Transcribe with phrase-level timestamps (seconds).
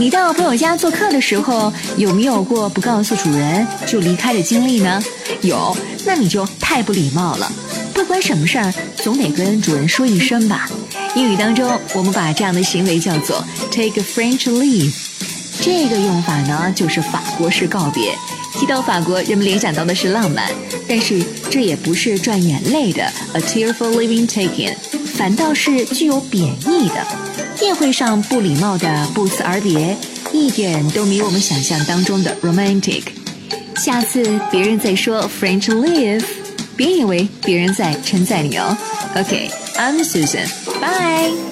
[0.00, 5.04] 你到朋友家做客的时候，有没有过不告诉主人就离开的经历呢？
[5.42, 5.76] 有，
[6.06, 7.52] 那你就太不礼貌了。
[7.92, 10.66] 不管什么事儿，总得跟主人说一声吧。
[11.14, 14.94] 英语当中，我们把这样的行为叫做 take a French leave。
[15.60, 18.16] 这个用法呢，就是法国式告别。
[18.58, 20.50] 提到法国，人们联想到的是浪漫，
[20.88, 23.02] 但是这也不是赚眼泪的
[23.34, 24.74] a tearful leaving taken，
[25.20, 27.06] 反倒是具有贬义的。
[27.60, 29.94] 宴会上不礼貌的不辞而别，
[30.32, 33.02] 一点都没我们想象当中的 romantic。
[33.76, 36.24] 下次别人再说 French leave，
[36.74, 38.74] 别以为别人在称赞你哦。
[39.14, 41.49] OK，I'm Susan，bye。